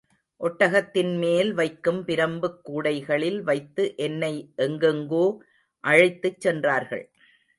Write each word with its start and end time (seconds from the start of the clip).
ஒட்டகத்தின் 0.41 1.17
மேல் 1.17 1.53
வைக்கும் 1.53 1.99
பிரம்புக் 2.05 2.57
கூடைகளில் 2.69 3.37
வைத்து 3.41 3.93
என்னை 3.97 4.33
எங்கெங்கோ 4.57 5.37
அழைத்துச் 5.83 6.41
சென்றார்கள். 6.41 7.05